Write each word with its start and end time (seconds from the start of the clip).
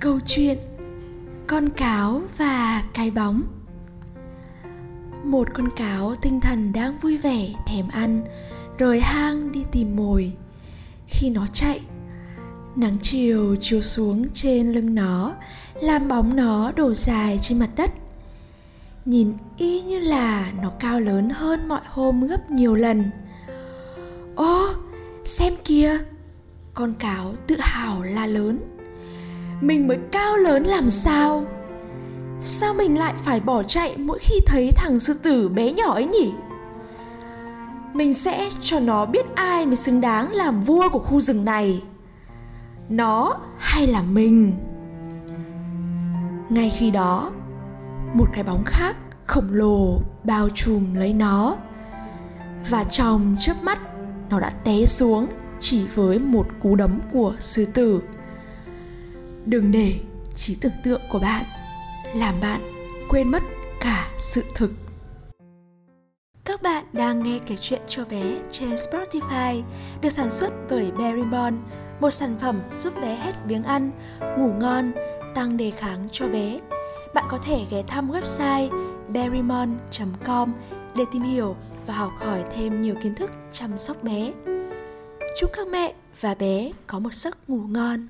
Câu 0.00 0.20
chuyện 0.26 0.58
Con 1.46 1.70
cáo 1.70 2.22
và 2.36 2.84
cái 2.94 3.10
bóng. 3.10 3.42
Một 5.24 5.48
con 5.54 5.68
cáo 5.76 6.14
tinh 6.22 6.40
thần 6.40 6.72
đang 6.72 6.98
vui 6.98 7.16
vẻ 7.18 7.48
thèm 7.66 7.88
ăn 7.88 8.24
Rời 8.78 9.00
hang 9.00 9.52
đi 9.52 9.64
tìm 9.72 9.96
mồi. 9.96 10.32
Khi 11.06 11.30
nó 11.30 11.46
chạy 11.52 11.80
Nắng 12.76 12.96
chiều 13.02 13.56
chiếu 13.60 13.80
xuống 13.80 14.26
trên 14.34 14.72
lưng 14.72 14.94
nó 14.94 15.34
Làm 15.74 16.08
bóng 16.08 16.36
nó 16.36 16.72
đổ 16.76 16.94
dài 16.94 17.38
trên 17.42 17.58
mặt 17.58 17.70
đất. 17.76 17.90
Nhìn 19.04 19.32
y 19.58 19.82
như 19.82 19.98
là 19.98 20.52
nó 20.62 20.70
cao 20.80 21.00
lớn 21.00 21.30
hơn 21.30 21.68
mọi 21.68 21.80
hôm 21.88 22.26
gấp 22.26 22.50
nhiều 22.50 22.74
lần. 22.74 23.10
Ô, 24.36 24.66
xem 25.24 25.54
kìa 25.64 25.98
Con 26.74 26.94
cáo 26.94 27.34
tự 27.46 27.56
hào 27.58 28.02
la 28.02 28.26
lớn 28.26 28.79
mình 29.60 29.88
mới 29.88 29.98
cao 30.12 30.36
lớn 30.36 30.64
làm 30.64 30.90
sao? 30.90 31.44
Sao 32.40 32.74
mình 32.74 32.98
lại 32.98 33.14
phải 33.24 33.40
bỏ 33.40 33.62
chạy 33.62 33.96
mỗi 33.96 34.18
khi 34.18 34.34
thấy 34.46 34.72
thằng 34.76 35.00
sư 35.00 35.14
tử 35.22 35.48
bé 35.48 35.72
nhỏ 35.72 35.92
ấy 35.92 36.06
nhỉ? 36.06 36.32
Mình 37.92 38.14
sẽ 38.14 38.48
cho 38.62 38.80
nó 38.80 39.06
biết 39.06 39.26
ai 39.34 39.66
mới 39.66 39.76
xứng 39.76 40.00
đáng 40.00 40.32
làm 40.32 40.62
vua 40.62 40.88
của 40.88 40.98
khu 40.98 41.20
rừng 41.20 41.44
này. 41.44 41.82
Nó 42.88 43.36
hay 43.58 43.86
là 43.86 44.02
mình? 44.02 44.52
Ngay 46.48 46.70
khi 46.70 46.90
đó, 46.90 47.30
một 48.14 48.28
cái 48.32 48.44
bóng 48.44 48.64
khác 48.66 48.96
khổng 49.26 49.48
lồ 49.50 49.98
bao 50.24 50.48
trùm 50.54 50.94
lấy 50.94 51.12
nó. 51.12 51.56
Và 52.70 52.84
trong 52.84 53.36
chớp 53.40 53.62
mắt, 53.62 53.78
nó 54.30 54.40
đã 54.40 54.50
té 54.50 54.86
xuống 54.86 55.26
chỉ 55.60 55.86
với 55.94 56.18
một 56.18 56.46
cú 56.62 56.76
đấm 56.76 57.00
của 57.12 57.34
sư 57.38 57.64
tử 57.64 58.02
đừng 59.46 59.72
để 59.72 59.94
trí 60.36 60.54
tưởng 60.54 60.72
tượng 60.84 61.00
của 61.10 61.18
bạn 61.18 61.44
làm 62.14 62.34
bạn 62.40 62.60
quên 63.08 63.30
mất 63.30 63.42
cả 63.80 64.10
sự 64.18 64.44
thực 64.54 64.70
các 66.50 66.62
bạn 66.62 66.84
đang 66.92 67.22
nghe 67.22 67.38
kể 67.46 67.56
chuyện 67.60 67.80
cho 67.88 68.04
bé 68.04 68.38
trên 68.50 68.70
Spotify 68.70 69.62
được 70.00 70.10
sản 70.10 70.30
xuất 70.30 70.50
bởi 70.70 70.90
Berrybon, 70.90 71.58
một 72.00 72.10
sản 72.10 72.36
phẩm 72.40 72.60
giúp 72.78 72.94
bé 73.02 73.16
hết 73.16 73.32
biếng 73.46 73.64
ăn, 73.64 73.90
ngủ 74.20 74.52
ngon, 74.52 74.92
tăng 75.34 75.56
đề 75.56 75.72
kháng 75.78 76.08
cho 76.12 76.28
bé. 76.28 76.58
Bạn 77.14 77.24
có 77.28 77.38
thể 77.38 77.58
ghé 77.70 77.82
thăm 77.88 78.10
website 78.10 78.68
berrymon.com 79.08 80.52
để 80.96 81.04
tìm 81.12 81.22
hiểu 81.22 81.56
và 81.86 81.94
học 81.94 82.12
hỏi 82.18 82.44
thêm 82.56 82.82
nhiều 82.82 82.94
kiến 83.02 83.14
thức 83.14 83.30
chăm 83.52 83.78
sóc 83.78 84.02
bé. 84.02 84.32
Chúc 85.40 85.50
các 85.52 85.68
mẹ 85.68 85.94
và 86.20 86.34
bé 86.34 86.70
có 86.86 86.98
một 86.98 87.14
giấc 87.14 87.50
ngủ 87.50 87.60
ngon. 87.68 88.08